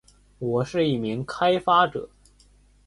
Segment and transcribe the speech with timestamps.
[0.39, 2.09] 我是一名开发者